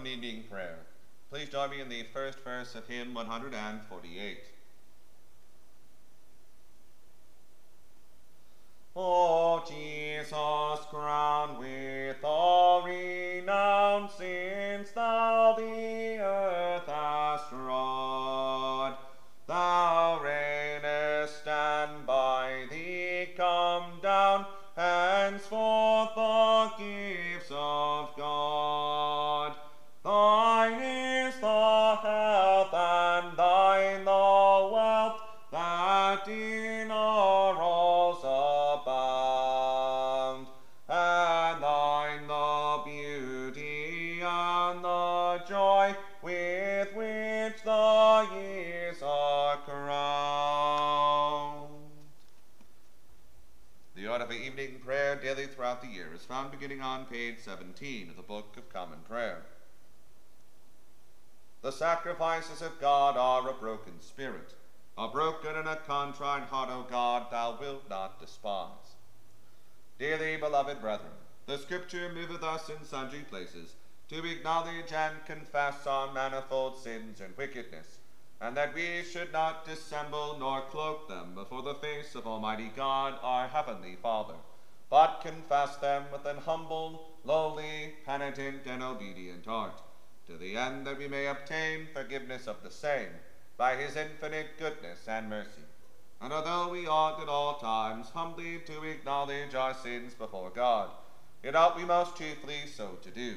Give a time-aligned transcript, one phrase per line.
[0.00, 0.78] welcome evening prayer.
[1.30, 4.38] Please join me in the first verse of hymn 148.
[8.96, 11.89] O Jesus, crowned with
[44.50, 51.68] and the joy with which the years are crowned.
[53.94, 58.10] The order for evening prayer daily throughout the year is found beginning on page 17
[58.10, 59.42] of the Book of Common Prayer.
[61.62, 64.54] The sacrifices of God are a broken spirit.
[64.98, 68.96] A broken and a contrite heart, O God, thou wilt not despise.
[69.98, 71.12] Dearly beloved brethren,
[71.46, 73.74] the Scripture moveth us in sundry places
[74.10, 77.98] to acknowledge and confess our manifold sins and wickedness,
[78.40, 83.14] and that we should not dissemble nor cloak them before the face of Almighty God,
[83.22, 84.34] our heavenly Father,
[84.90, 89.80] but confess them with an humble, lowly, penitent, and obedient heart
[90.26, 93.10] to the end that we may obtain forgiveness of the same
[93.56, 95.62] by his infinite goodness and mercy.
[96.20, 100.90] And although we ought at all times humbly to acknowledge our sins before God,
[101.44, 103.36] yet ought we most chiefly so to do,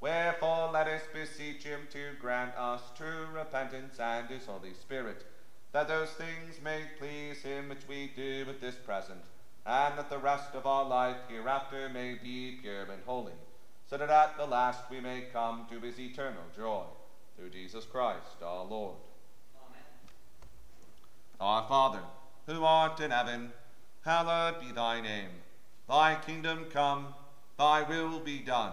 [0.00, 5.26] Wherefore let us beseech him to grant us true repentance and his Holy Spirit,
[5.72, 9.20] that those things may please him which we do at this present,
[9.66, 13.32] and that the rest of our life hereafter may be pure and holy,
[13.90, 16.84] so that at the last we may come to his eternal joy.
[17.36, 18.96] Through Jesus Christ our Lord.
[19.54, 19.82] Amen.
[21.40, 22.02] Our Father,
[22.46, 23.52] who art in heaven,
[24.04, 25.30] hallowed be thy name.
[25.88, 27.14] Thy kingdom come,
[27.56, 28.72] thy will be done,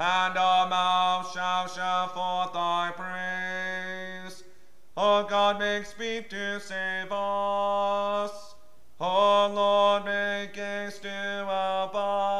[0.00, 4.42] and our mouth shall show forth thy praise.
[4.96, 8.54] O God, make speed to save us.
[8.98, 12.39] O Lord, make haste to help us.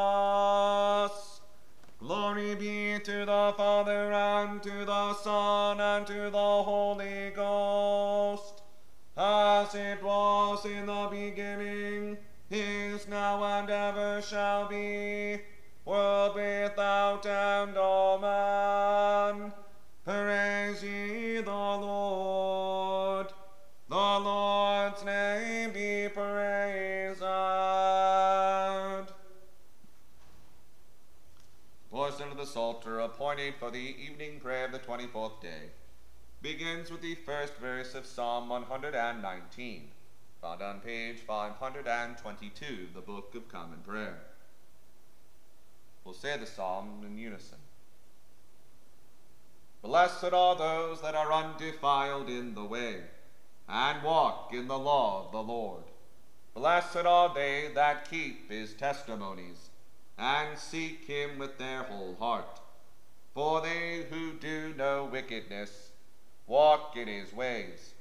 [33.01, 35.71] Made for the evening prayer of the 24th day
[36.43, 39.89] begins with the first verse of Psalm 119,
[40.43, 44.19] found on page 522, of the Book of Common Prayer.
[46.05, 47.57] We'll say the psalm in unison.
[49.81, 52.97] Blessed are those that are undefiled in the way,
[53.67, 55.85] and walk in the law of the Lord.
[56.53, 59.71] Blessed are they that keep his testimonies
[60.19, 62.60] and seek him with their whole heart.
[63.35, 65.91] For they who do no wickedness
[66.47, 67.95] walk in his ways.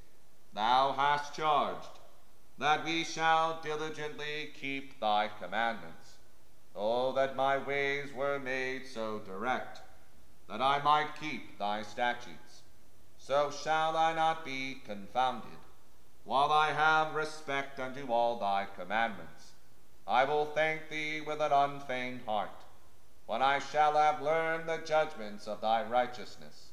[0.54, 2.00] Thou hast charged
[2.58, 6.18] that we shall diligently keep thy commandments.
[6.76, 9.82] Oh, that my ways were made so direct,
[10.48, 12.64] that I might keep thy statutes.
[13.18, 15.58] So shall I not be confounded,
[16.26, 19.52] while I have respect unto all thy commandments.
[20.08, 22.59] I will thank thee with an unfeigned heart,
[23.30, 26.72] when I shall have learned the judgments of thy righteousness.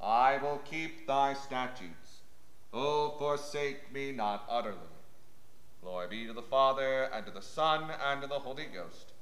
[0.00, 2.22] I will keep thy statutes.
[2.72, 4.76] O forsake me not utterly.
[5.80, 9.12] Glory be to the Father, and to the Son, and to the Holy Ghost,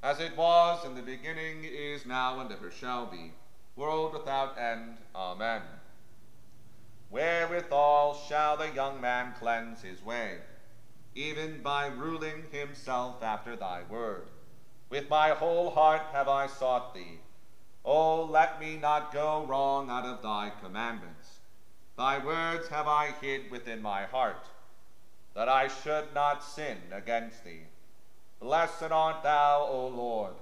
[0.00, 3.32] as it was in the beginning, is now, and ever shall be,
[3.74, 4.98] world without end.
[5.16, 5.62] Amen.
[7.10, 10.38] Wherewithal shall the young man cleanse his way?
[11.14, 14.28] even by ruling himself after thy word.
[14.92, 17.20] With my whole heart have I sought thee.
[17.82, 21.38] O let me not go wrong out of thy commandments.
[21.96, 24.44] Thy words have I hid within my heart,
[25.32, 27.62] that I should not sin against thee.
[28.38, 30.34] Blessed art thou, O Lord.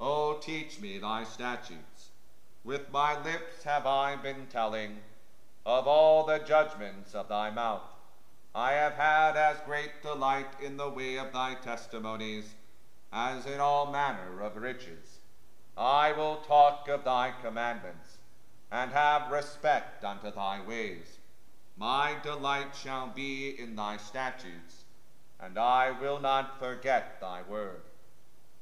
[0.00, 2.08] O teach me thy statutes.
[2.64, 4.96] With my lips have I been telling
[5.64, 7.88] of all the judgments of thy mouth.
[8.52, 12.52] I have had as great delight in the way of thy testimonies
[13.12, 15.18] as in all manner of riches.
[15.76, 18.18] I will talk of thy commandments,
[18.70, 21.18] and have respect unto thy ways.
[21.76, 24.84] My delight shall be in thy statutes,
[25.38, 27.82] and I will not forget thy word.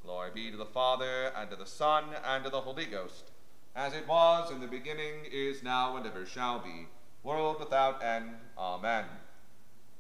[0.03, 3.31] Glory be to the Father, and to the Son, and to the Holy Ghost,
[3.77, 6.89] as it was in the beginning, is now, and ever shall be,
[7.23, 8.31] world without end.
[8.59, 9.05] Amen.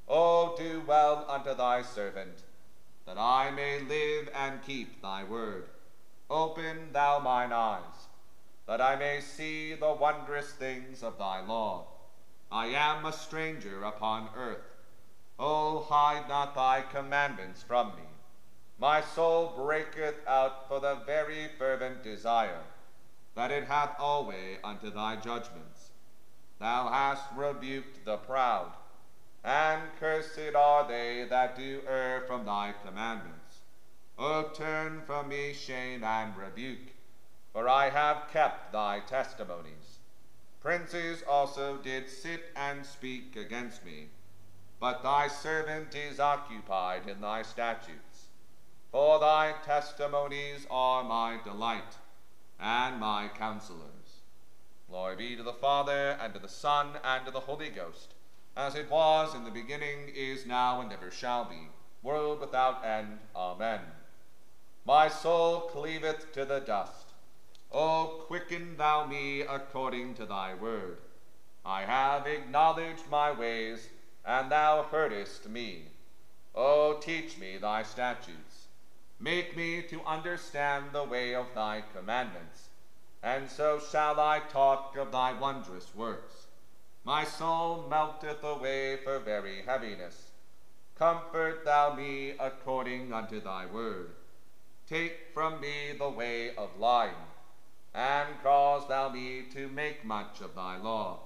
[0.08, 2.44] O do well unto thy servant,
[3.06, 5.67] that I may live and keep thy word.
[6.31, 8.09] Open thou mine eyes,
[8.67, 11.87] that I may see the wondrous things of thy law.
[12.51, 14.65] I am a stranger upon earth.
[15.39, 18.09] O hide not thy commandments from me.
[18.79, 22.62] My soul breaketh out for the very fervent desire,
[23.35, 25.91] that it hath always unto thy judgments.
[26.58, 28.73] Thou hast rebuked the proud
[29.44, 33.60] and cursed are they that do err from thy commandments.
[34.19, 36.94] O turn from me shame and rebuke,
[37.53, 39.98] for I have kept thy testimonies.
[40.60, 44.08] Princes also did sit and speak against me,
[44.81, 48.29] but thy servant is occupied in thy statutes.
[48.91, 51.98] For thy testimonies are my delight,
[52.58, 54.22] and my counselors.
[54.89, 58.14] Glory be to the Father, and to the Son, and to the Holy Ghost
[58.56, 61.69] as it was in the beginning, is now, and ever shall be,
[62.03, 63.19] world without end.
[63.34, 63.81] Amen.
[64.84, 67.06] My soul cleaveth to the dust.
[67.73, 70.99] O quicken thou me according to thy word.
[71.65, 73.89] I have acknowledged my ways,
[74.25, 75.87] and thou heardest me.
[76.55, 78.69] O teach me thy statutes.
[79.19, 82.69] Make me to understand the way of thy commandments,
[83.23, 86.44] and so shall I talk of thy wondrous works.
[87.06, 90.31] My soul melteth away for very heaviness.
[90.99, 94.13] Comfort thou me according unto thy word.
[94.89, 97.29] Take from me the way of lying,
[97.93, 101.19] and cause thou me to make much of thy law.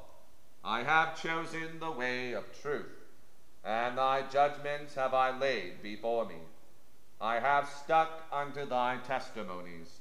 [0.64, 3.06] I have chosen the way of truth,
[3.64, 6.40] and thy judgments have I laid before me.
[7.20, 10.00] I have stuck unto thy testimonies.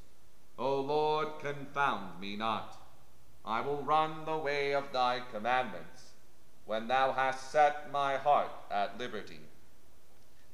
[0.58, 2.78] O Lord, confound me not.
[3.48, 6.12] I will run the way of thy commandments,
[6.66, 9.40] when thou hast set my heart at liberty.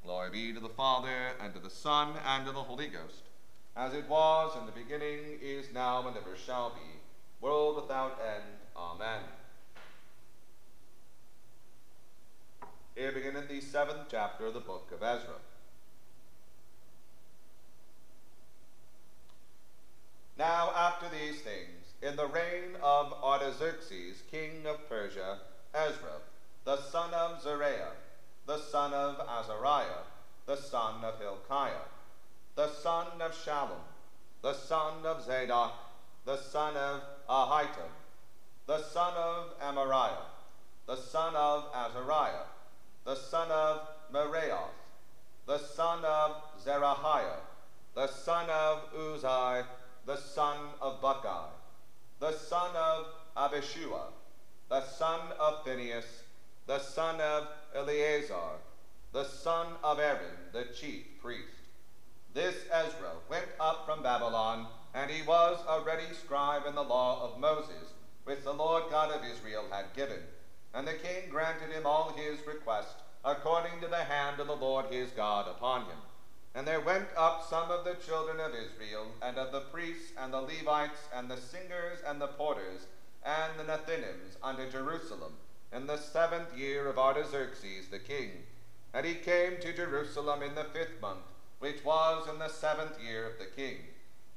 [0.05, 3.23] Glory be to the Father, and to the Son, and to the Holy Ghost,
[3.75, 6.99] as it was in the beginning, is now, and ever shall be,
[7.41, 8.43] world without end.
[8.77, 9.21] Amen.
[12.93, 15.33] Here beginneth the seventh chapter of the book of Ezra.
[20.37, 25.37] Now, after these things, in the reign of Artaxerxes, king of Persia,
[25.73, 26.19] Ezra,
[26.65, 27.93] the son of Zeruiah,
[28.45, 30.03] the son of Azariah,
[30.45, 31.87] the son of Hilkiah,
[32.55, 33.79] the son of Shallum,
[34.41, 35.71] the son of Zadok,
[36.25, 37.93] the son of Ahitub,
[38.67, 40.27] the son of Amariah,
[40.85, 42.47] the son of Azariah,
[43.05, 44.75] the son of Meraioth,
[45.47, 47.39] the son of Zerahiah,
[47.95, 49.63] the son of Uzai,
[50.05, 51.45] the son of Bukai,
[52.23, 54.13] the son of Abishua,
[54.69, 56.23] the son of Phinehas,
[56.67, 58.61] the son of Eleazar,
[59.11, 61.67] the son of Aaron, the chief priest.
[62.33, 67.29] This Ezra went up from Babylon, and he was a ready scribe in the law
[67.29, 67.91] of Moses,
[68.23, 70.23] which the Lord God of Israel had given.
[70.73, 74.85] And the king granted him all his request, according to the hand of the Lord
[74.85, 75.99] his God upon him.
[76.55, 80.33] And there went up some of the children of Israel, and of the priests, and
[80.33, 82.85] the Levites, and the singers, and the porters,
[83.25, 85.33] and the Nethinims, unto Jerusalem,
[85.71, 88.29] in the seventh year of Artaxerxes the king.
[88.93, 91.25] And he came to Jerusalem in the fifth month
[91.63, 93.77] which was in the seventh year of the king.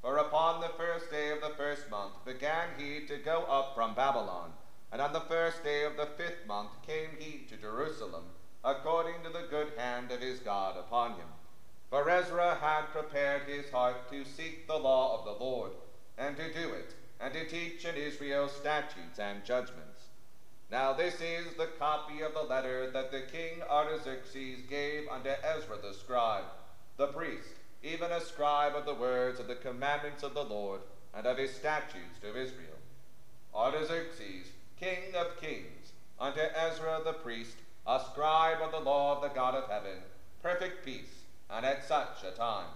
[0.01, 3.95] For upon the first day of the first month began he to go up from
[3.95, 4.53] Babylon,
[4.93, 8.23] and on the first day of the fifth month came he to Jerusalem,
[8.63, 11.27] according to the good hand of his God upon him.
[11.89, 15.71] For Ezra had prepared his heart to seek the law of the Lord,
[16.17, 20.03] and to do it, and to teach in Israel statutes and judgments.
[20.69, 25.77] Now this is the copy of the letter that the king Artaxerxes gave unto Ezra
[25.81, 26.43] the scribe
[26.97, 30.81] the priest, even a scribe of the words of the commandments of the Lord
[31.13, 32.79] and of his statutes to Israel.
[33.55, 34.47] Artaxerxes,
[34.79, 39.55] king of kings, unto Ezra the priest, a scribe of the law of the God
[39.55, 39.99] of heaven,
[40.41, 41.16] perfect peace,
[41.49, 42.69] and at such a time.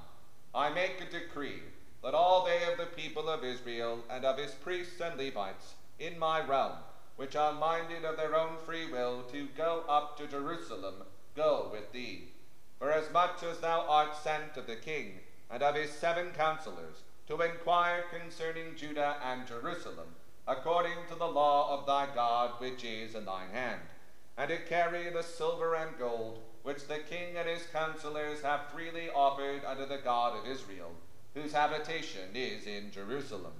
[0.54, 1.62] I make a decree
[2.04, 6.18] that all they of the people of Israel and of his priests and Levites in
[6.18, 6.78] my realm,
[7.16, 10.96] which are minded of their own free will to go up to Jerusalem,
[11.36, 12.30] go with thee
[12.82, 15.20] Forasmuch as thou art sent of the king
[15.52, 20.16] and of his seven counselors to inquire concerning Judah and Jerusalem,
[20.48, 23.82] according to the law of thy God which is in thine hand,
[24.36, 29.10] and to carry the silver and gold which the king and his counselors have freely
[29.10, 30.92] offered unto the God of Israel,
[31.34, 33.54] whose habitation is in Jerusalem,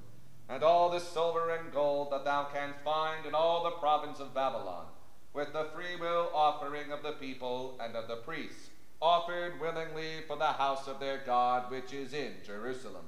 [0.50, 4.34] and all the silver and gold that thou canst find in all the province of
[4.34, 4.86] Babylon,
[5.34, 8.70] with the freewill offering of the people and of the priests
[9.02, 13.06] offered willingly for the house of their God which is in Jerusalem,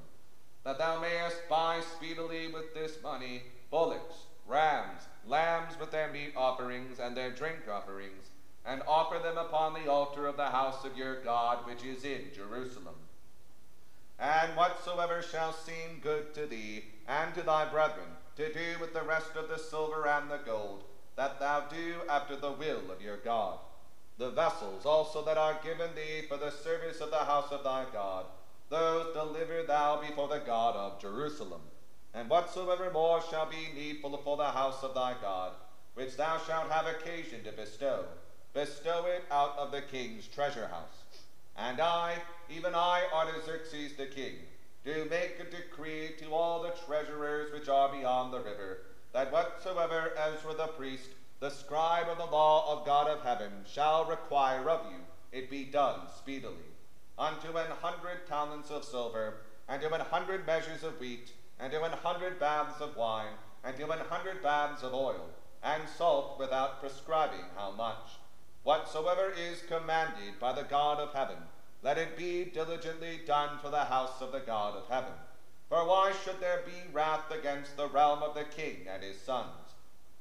[0.63, 4.15] that thou mayest buy speedily with this money bullocks,
[4.47, 8.31] rams, lambs with their meat offerings and their drink offerings,
[8.65, 12.31] and offer them upon the altar of the house of your God which is in
[12.33, 12.95] Jerusalem.
[14.19, 19.03] And whatsoever shall seem good to thee and to thy brethren, to do with the
[19.03, 20.83] rest of the silver and the gold,
[21.15, 23.59] that thou do after the will of your God
[24.17, 27.85] the vessels also that are given thee for the service of the house of thy
[27.91, 28.25] God,
[28.69, 31.61] those deliver thou before the God of Jerusalem.
[32.13, 35.53] And whatsoever more shall be needful for the house of thy God,
[35.95, 38.05] which thou shalt have occasion to bestow,
[38.53, 41.03] bestow it out of the king's treasure house.
[41.57, 42.15] And I,
[42.49, 44.35] even I, Artaxerxes the king,
[44.85, 48.81] do make a decree to all the treasurers which are beyond the river,
[49.13, 51.09] that whatsoever Ezra the priest
[51.43, 54.99] the scribe of the law of God of heaven shall require of you
[55.33, 56.55] it be done speedily.
[57.19, 61.83] Unto an hundred talents of silver, and to an hundred measures of wheat, and to
[61.83, 65.31] an hundred baths of wine, and to an hundred baths of oil,
[65.61, 68.22] and salt without prescribing how much.
[68.63, 71.35] Whatsoever is commanded by the God of heaven,
[71.81, 75.11] let it be diligently done for the house of the God of heaven.
[75.67, 79.75] For why should there be wrath against the realm of the king and his sons?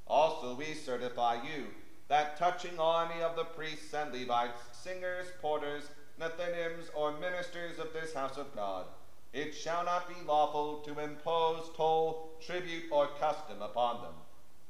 [0.09, 1.67] Also we certify you
[2.09, 5.85] that touching any of the priests and Levites, singers, porters,
[6.21, 8.87] Nethinims, or ministers of this house of God,
[9.33, 14.15] it shall not be lawful to impose toll, tribute, or custom upon them.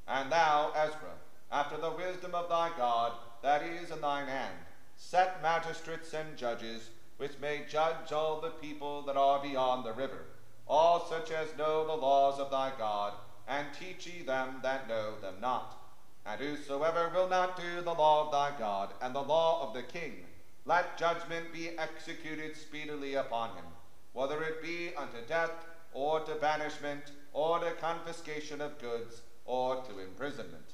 [0.06, 1.14] And thou, Ezra,
[1.50, 3.12] after the wisdom of thy God
[3.42, 4.54] that is in thine hand,
[4.96, 10.25] set magistrates and judges, which may judge all the people that are beyond the river,
[10.66, 13.14] all such as know the laws of thy God,
[13.49, 15.76] and teach ye them that know them not.
[16.25, 19.82] And whosoever will not do the law of thy God and the law of the
[19.82, 20.25] king,
[20.64, 23.64] let judgment be executed speedily upon him,
[24.12, 29.99] whether it be unto death, or to banishment, or to confiscation of goods, or to
[29.99, 30.71] imprisonment.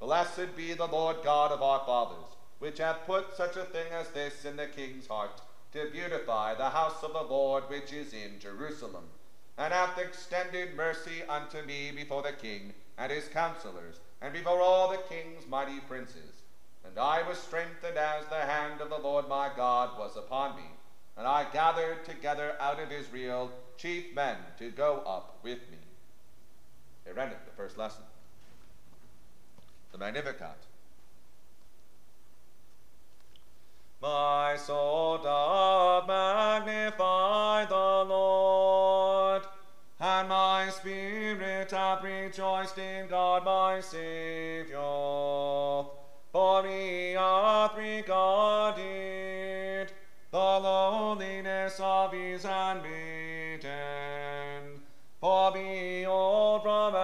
[0.00, 4.08] Blessed be the Lord God of our fathers, which hath put such a thing as
[4.10, 5.40] this in the king's heart,
[5.72, 9.04] to beautify the house of the Lord which is in Jerusalem
[9.58, 14.90] and hath extended mercy unto me before the king and his counselors, and before all
[14.90, 16.42] the king's mighty princes.
[16.84, 20.62] And I was strengthened as the hand of the Lord my God was upon me.
[21.16, 25.78] And I gathered together out of Israel chief men to go up with me.
[27.04, 28.02] They endeth the first lesson.
[29.96, 30.58] The Magnificat.
[34.02, 39.44] My soul doth magnify the Lord,
[39.98, 44.76] and my spirit hath rejoiced in God my Saviour.
[46.30, 48.82] For he hath regarded
[50.30, 53.72] the lowliness of his handmaiden.
[55.22, 56.94] For behold, from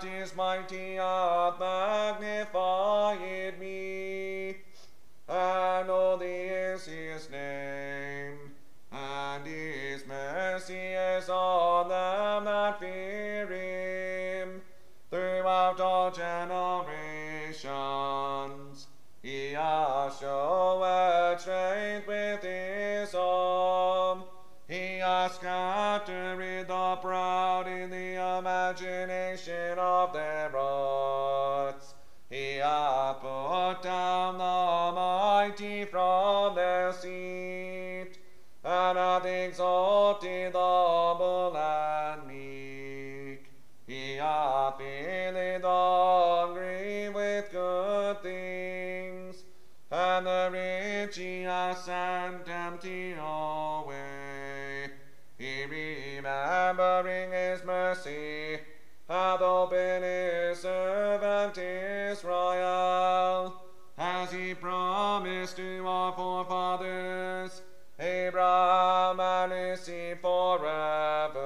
[0.00, 4.56] that is mighty hath magnified me,
[5.28, 8.38] and holy is his name,
[8.92, 14.62] and his mercy is on them that fear him
[15.10, 18.86] throughout all generations.
[19.22, 24.24] He hath showed strength with his arm.
[24.66, 27.39] He hath scattered the proud
[29.48, 31.94] of their hearts.
[32.28, 38.18] He hath put down the mighty from their seat,
[38.62, 43.50] and hath exalted the humble and meek.
[43.86, 49.42] He hath filled the hungry with good things,
[49.90, 54.90] and the rich he hath sent empty away.
[55.38, 58.49] He remembering his mercy
[59.10, 63.60] hath opened his servant Israel,
[63.98, 67.60] as he promised to our forefathers,
[67.98, 71.40] Abraham and his seed forever.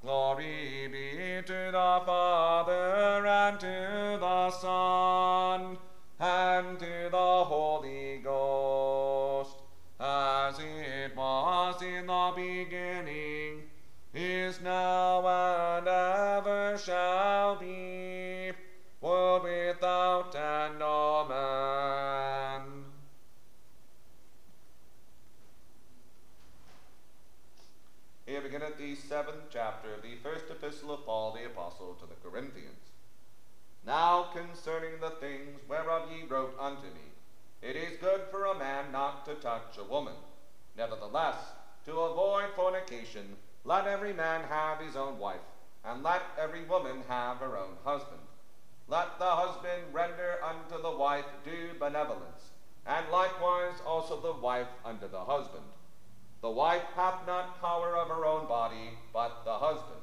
[0.00, 2.21] Glory be to the Father
[29.24, 32.90] seventh chapter the first epistle of Paul the Apostle to the Corinthians.
[33.86, 37.06] Now concerning the things whereof ye wrote unto me,
[37.60, 40.16] it is good for a man not to touch a woman.
[40.76, 41.36] Nevertheless,
[41.86, 45.46] to avoid fornication, let every man have his own wife,
[45.84, 48.22] and let every woman have her own husband.
[48.88, 52.50] Let the husband render unto the wife due benevolence,
[52.86, 55.64] and likewise also the wife unto the husband.
[56.42, 60.00] The wife hath not power of her own body, but the husband.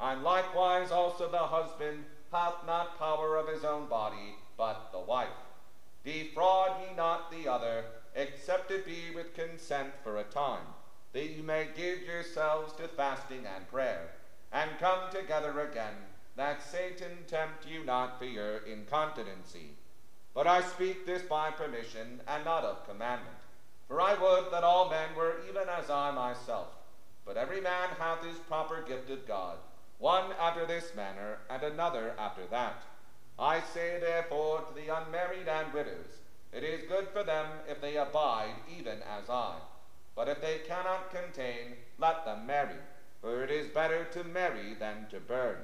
[0.00, 5.28] And likewise also the husband hath not power of his own body, but the wife.
[6.02, 10.64] Defraud ye not the other, except it be with consent for a time,
[11.12, 14.08] that ye may give yourselves to fasting and prayer,
[14.50, 15.94] and come together again,
[16.36, 19.76] that Satan tempt you not for your incontinency.
[20.32, 23.41] But I speak this by permission, and not of commandment.
[23.92, 26.68] For I would that all men were even as I myself.
[27.26, 29.58] But every man hath his proper gift of God,
[29.98, 32.82] one after this manner, and another after that.
[33.38, 36.08] I say therefore to the unmarried and widows,
[36.54, 39.56] it is good for them if they abide even as I.
[40.16, 42.80] But if they cannot contain, let them marry,
[43.20, 45.58] for it is better to marry than to burn.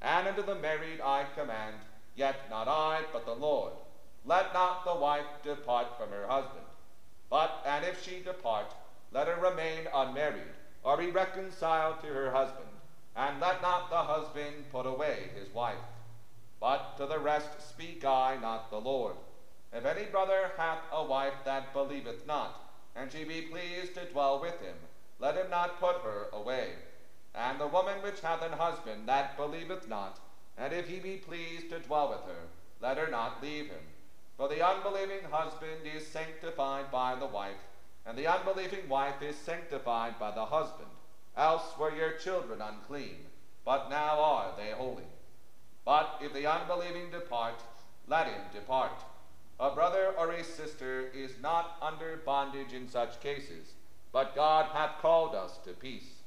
[0.00, 1.76] And unto the married I command,
[2.16, 3.74] yet not I, but the Lord.
[4.24, 6.64] Let not the wife depart from her husband.
[7.30, 8.74] But, and if she depart,
[9.12, 12.70] let her remain unmarried, or be reconciled to her husband,
[13.14, 15.84] and let not the husband put away his wife.
[16.60, 19.16] But to the rest speak I, not the Lord.
[19.72, 22.52] If any brother hath a wife that believeth not,
[22.96, 24.76] and she be pleased to dwell with him,
[25.18, 26.76] let him not put her away.
[27.34, 30.18] And the woman which hath an husband that believeth not,
[30.56, 32.48] and if he be pleased to dwell with her,
[32.80, 33.97] let her not leave him.
[34.38, 37.58] For the unbelieving husband is sanctified by the wife,
[38.06, 40.88] and the unbelieving wife is sanctified by the husband.
[41.36, 43.16] Else were your children unclean,
[43.64, 45.10] but now are they holy.
[45.84, 47.60] But if the unbelieving depart,
[48.06, 48.92] let him depart.
[49.58, 53.72] A brother or a sister is not under bondage in such cases,
[54.12, 56.22] but God hath called us to peace.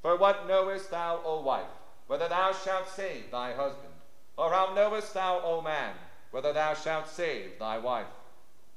[0.00, 1.66] For what knowest thou, O wife,
[2.06, 3.94] whether thou shalt save thy husband?
[4.36, 5.96] Or how knowest thou, O man,
[6.30, 8.06] whether thou shalt save thy wife?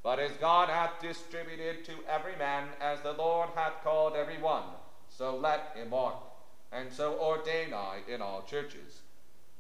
[0.04, 4.64] But as God hath distributed to every man as the Lord hath called every one,
[5.10, 6.36] so let him walk,
[6.72, 9.02] and so ordain I in all churches.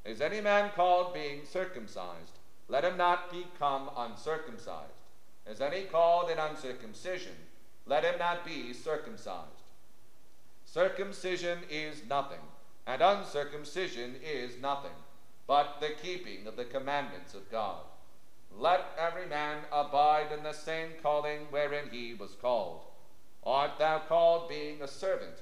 [0.03, 2.39] Is any man called being circumcised?
[2.67, 5.01] Let him not become uncircumcised.
[5.45, 7.35] Is any called in uncircumcision?
[7.85, 9.47] Let him not be circumcised.
[10.65, 12.39] Circumcision is nothing,
[12.87, 14.91] and uncircumcision is nothing,
[15.51, 17.81] but the keeping of the commandments of God.
[18.57, 22.79] Let every man abide in the same calling wherein he was called.
[23.43, 25.35] Art thou called being a servant?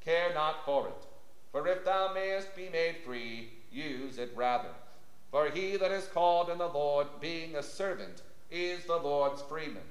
[0.00, 1.06] Care not for it.
[1.50, 4.70] For if thou mayest be made free, use it rather.
[5.32, 9.82] For he that is called in the Lord, being a servant, is the Lord's freeman.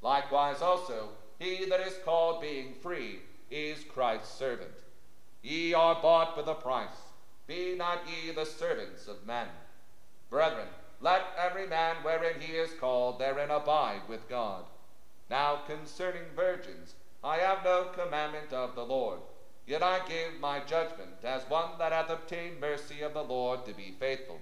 [0.00, 3.18] Likewise also, he that is called being free
[3.50, 4.72] is Christ's servant.
[5.42, 7.07] Ye are bought with a price.
[7.48, 9.48] Be not ye the servants of men.
[10.28, 10.68] Brethren,
[11.00, 14.64] let every man wherein he is called therein abide with God.
[15.30, 19.20] Now concerning virgins, I have no commandment of the Lord,
[19.66, 23.72] yet I give my judgment as one that hath obtained mercy of the Lord to
[23.72, 24.40] be faithful.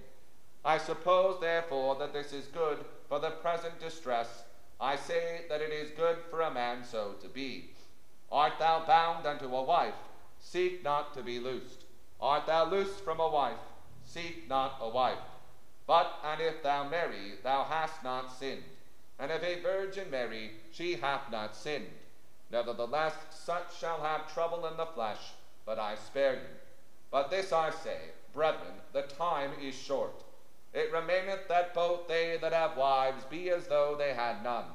[0.65, 4.43] I suppose, therefore, that this is good for the present distress.
[4.81, 7.69] I say that it is good for a man so to be.
[8.29, 9.95] Art thou bound unto a wife?
[10.39, 11.85] Seek not to be loosed.
[12.19, 13.59] Art thou loosed from a wife?
[14.05, 15.19] Seek not a wife.
[15.85, 18.63] But and if thou marry, thou hast not sinned.
[19.19, 21.87] And if a virgin marry, she hath not sinned.
[22.49, 25.33] Nevertheless, such shall have trouble in the flesh,
[25.65, 26.57] but I spare you.
[27.11, 27.99] But this I say,
[28.33, 30.23] brethren, the time is short.
[30.73, 34.65] It remaineth that both they that have wives be as though they had none,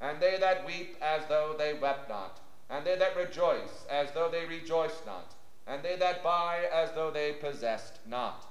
[0.00, 4.28] and they that weep as though they wept not, and they that rejoice as though
[4.28, 5.34] they rejoiced not,
[5.68, 8.46] and they that buy as though they possessed not,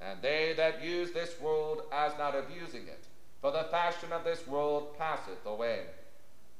[0.00, 3.06] and they that use this world as not abusing it,
[3.40, 5.80] for the fashion of this world passeth away.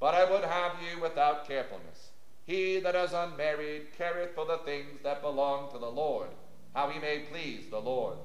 [0.01, 2.11] But I would have you without carefulness.
[2.47, 6.31] He that is unmarried careth for the things that belong to the Lord,
[6.75, 8.17] how he may please the Lord.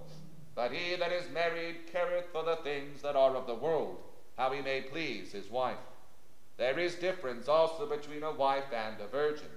[0.56, 3.98] But he that is married careth for the things that are of the world,
[4.38, 5.78] how he may please his wife.
[6.58, 9.50] There is difference also between a wife and a virgin.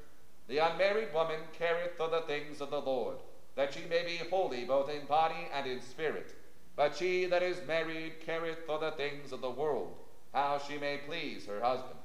[0.48, 3.16] The unmarried woman careth for the things of the Lord,
[3.56, 6.34] that she may be holy both in body and in spirit.
[6.76, 9.94] But she that is married careth for the things of the world,
[10.32, 11.98] how she may please her husband.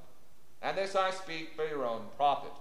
[0.62, 2.52] And this I speak for your own profit,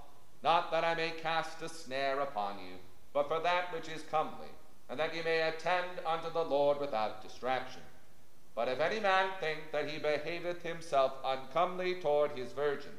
[0.44, 2.76] not that I may cast a snare upon you,
[3.13, 4.50] but for that which is comely,
[4.89, 7.82] and that ye may attend unto the Lord without distraction.
[8.54, 12.91] But if any man think that he behaveth himself uncomely toward his virgin,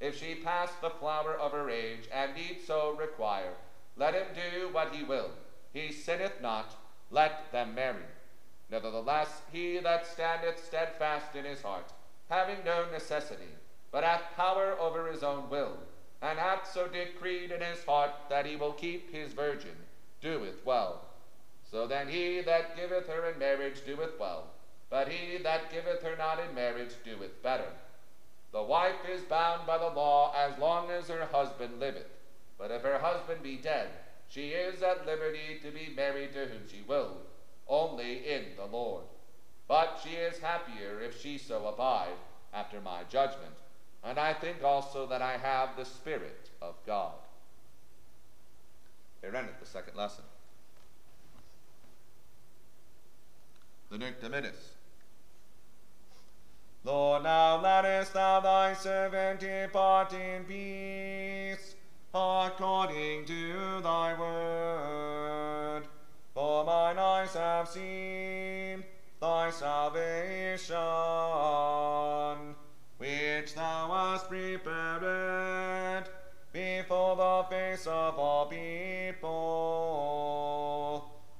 [0.00, 3.54] if she pass the flower of her age, and need so require,
[3.96, 5.30] let him do what he will.
[5.72, 6.76] He sinneth not,
[7.10, 8.04] let them marry.
[8.70, 11.92] Nevertheless, he that standeth steadfast in his heart,
[12.28, 13.52] having no necessity,
[13.90, 15.78] but hath power over his own will,
[16.22, 19.76] and hath so decreed in his heart that he will keep his virgin,
[20.20, 21.00] doeth well.
[21.70, 24.44] So then he that giveth her in marriage doeth well,
[24.90, 27.70] but he that giveth her not in marriage doeth better.
[28.52, 32.10] The wife is bound by the law as long as her husband liveth,
[32.56, 33.88] but if her husband be dead,
[34.28, 37.18] she is at liberty to be married to whom she will,
[37.68, 39.04] only in the Lord.
[39.66, 42.16] But she is happier if she so abide,
[42.52, 43.54] after my judgment
[44.04, 47.14] and I think also that I have the Spirit of God.
[49.20, 50.24] Here endeth the second lesson.
[53.90, 54.16] The Nunc.
[56.88, 61.74] Lord, now lettest thou thy servant depart in peace,
[62.14, 65.82] according to thy word.
[66.32, 68.84] For mine eyes have seen
[69.20, 70.78] thy salvation
[72.96, 76.08] which thou hast prepared
[76.54, 79.26] before the face of all people,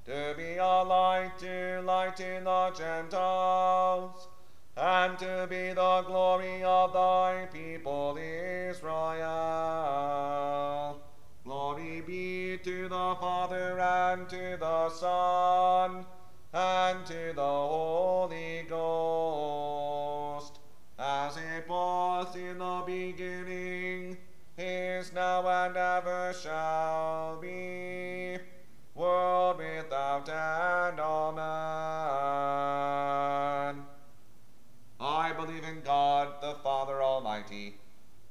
[0.05, 4.28] to be a light to lighten the Gentiles,
[4.79, 9.19] and to be the glory of thy people Israel.
[11.45, 16.07] Glory be to the Father and to the Son
[16.53, 20.59] and to the Holy Ghost
[20.99, 24.17] as it was in the beginning,
[24.57, 27.88] is now, and ever shall be,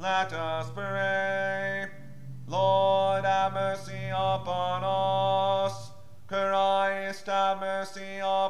[0.00, 1.86] Let us pray.
[2.46, 5.90] Lord, have mercy upon us.
[6.26, 8.49] Christ, have mercy upon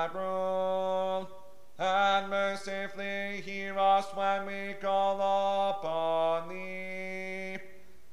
[0.00, 1.28] That rule,
[1.78, 5.20] and mercifully hear us when we call
[5.70, 7.58] upon thee.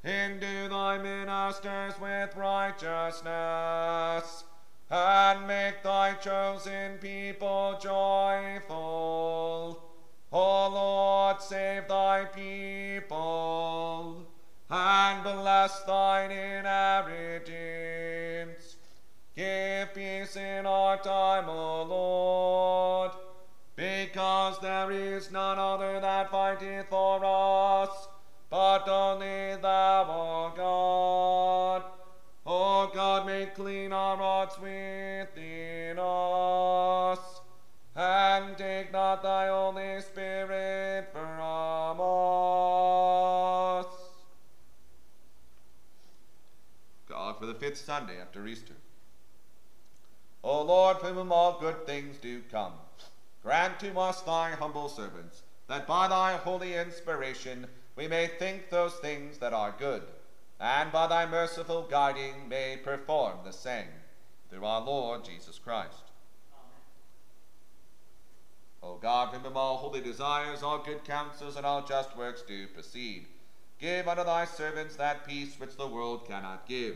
[0.03, 4.43] Endue thy ministers with righteousness,
[4.89, 9.81] and make thy chosen people joyful.
[10.33, 14.27] O Lord, save thy people
[14.69, 18.75] and bless thine inheritance.
[19.37, 19.76] Give
[20.27, 23.11] peace in our time, O Lord,
[23.75, 28.07] because there is none other that fighteth for us,
[28.49, 31.83] but only thou, O God.
[32.45, 37.19] O God, make clean our hearts within us,
[37.95, 43.85] and take not thy Holy Spirit from us.
[47.09, 48.75] God, for the fifth Sunday after Easter.
[50.47, 52.71] O Lord, from whom all good things do come,
[53.43, 58.93] grant to us, thy humble servants, that by thy holy inspiration we may think those
[58.93, 60.03] things that are good,
[60.57, 63.91] and by thy merciful guiding may perform the same,
[64.49, 66.11] through our Lord Jesus Christ.
[68.81, 72.67] O God, from whom all holy desires, all good counsels, and all just works do
[72.67, 73.25] proceed,
[73.79, 76.95] give unto thy servants that peace which the world cannot give,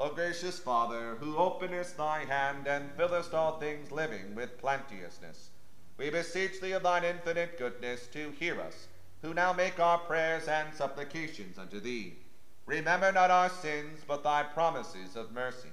[0.00, 5.50] O gracious Father, who openest thy hand and fillest all things living with plenteousness,
[5.96, 8.86] we beseech thee of thine infinite goodness to hear us,
[9.22, 12.16] who now make our prayers and supplications unto thee.
[12.64, 15.72] Remember not our sins, but thy promises of mercy.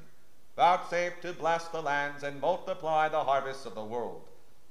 [0.55, 4.23] Vouchsafe to bless the lands and multiply the harvests of the world.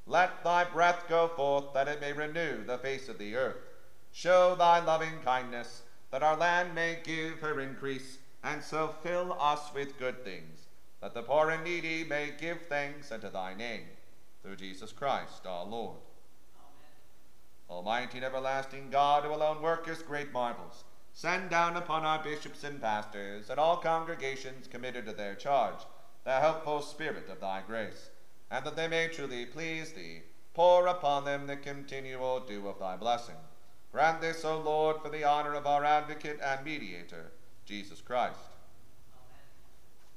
[0.04, 3.62] Let thy breath go forth, that it may renew the face of the earth.
[4.10, 9.72] Show thy loving kindness, that our land may give her increase, and so fill us
[9.74, 10.66] with good things,
[11.00, 13.84] that the poor and needy may give thanks unto thy name.
[14.42, 15.96] Through Jesus Christ our Lord.
[16.58, 16.90] Amen.
[17.70, 22.80] Almighty and everlasting God, who alone workest great marvels, send down upon our bishops and
[22.80, 25.80] pastors and all congregations committed to their charge
[26.24, 28.10] the helpful spirit of thy grace,
[28.50, 30.22] and that they may truly please thee,
[30.54, 33.34] pour upon them the continual dew of thy blessing.
[33.92, 37.30] Grant this, O Lord, for the honor of our advocate and mediator,
[37.64, 38.38] Jesus Christ.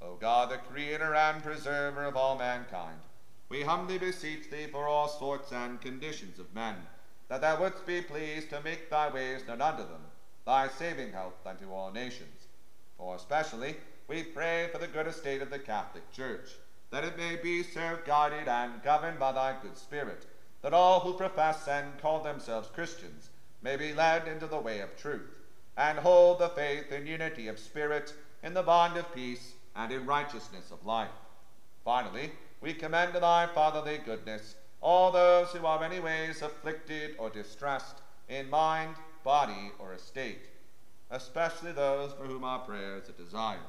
[0.02, 3.00] O God, the creator and preserver of all mankind,
[3.50, 6.76] we humbly beseech thee for all sorts and conditions of men,
[7.30, 10.04] that thou wouldst be pleased to make thy ways known unto them,
[10.46, 12.48] thy saving health unto all nations.
[12.98, 13.76] For especially
[14.08, 16.50] we pray for the good estate of the Catholic Church,
[16.92, 20.26] that it may be so guided and governed by thy good Spirit,
[20.62, 23.30] that all who profess and call themselves Christians
[23.62, 25.37] may be led into the way of truth,
[25.78, 28.14] and hold the faith in unity of spirit,
[28.44, 31.12] in the bond of peace, and in righteousness of life.
[31.86, 37.30] Finally, we commend to thy fatherly goodness all those who are any ways afflicted or
[37.30, 37.98] distressed
[38.30, 40.50] in mind, body, or estate,
[41.12, 43.60] especially those for whom our prayers are desired.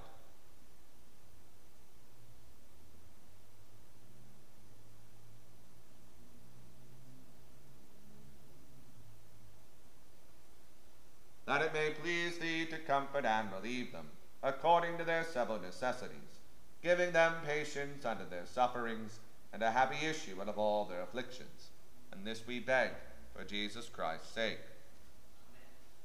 [11.48, 14.04] That it may please thee to comfort and relieve them,
[14.42, 16.40] according to their several necessities,
[16.82, 19.18] giving them patience under their sufferings,
[19.54, 21.70] and a happy issue out of all their afflictions.
[22.12, 22.90] And this we beg
[23.34, 24.58] for Jesus Christ's sake.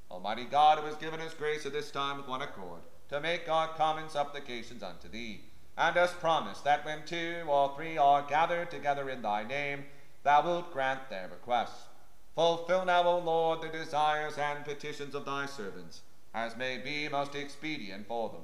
[0.09, 2.79] Almighty God, who has given us grace at this time with one accord,
[3.09, 5.41] to make our common supplications unto thee,
[5.77, 9.83] and hast promised that when two or three are gathered together in thy name,
[10.23, 11.89] thou wilt grant their requests.
[12.35, 16.01] Fulfill now, O Lord, the desires and petitions of thy servants,
[16.33, 18.41] as may be most expedient for them,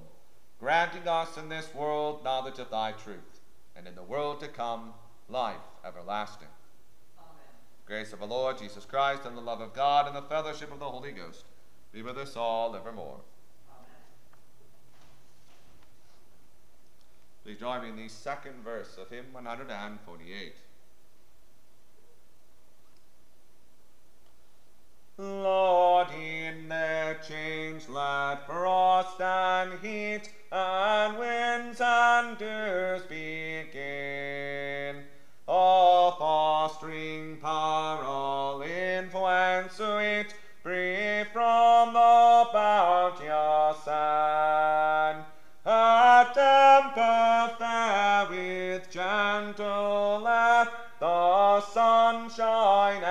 [0.60, 3.42] granting us in this world knowledge of thy truth,
[3.76, 4.94] and in the world to come
[5.28, 6.48] life everlasting.
[7.18, 7.30] Amen.
[7.88, 10.80] Grace of the Lord Jesus Christ, and the love of God, and the fellowship of
[10.80, 11.46] the Holy Ghost
[11.92, 13.22] be with us all evermore.
[13.72, 13.88] Amen.
[17.44, 20.54] Please join me in the second verse of hymn 148.
[25.22, 35.04] Lord, in the change let frost and heat and winds and dews begin.
[35.46, 45.26] All fostering power, all influence sweet, free from the bounteous sun.
[45.66, 50.70] A temper fair with gentle air,
[51.02, 53.04] the sunshine